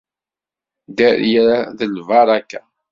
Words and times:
Dderya, 0.89 1.55
d 1.77 1.79
lbaraka. 1.95 2.61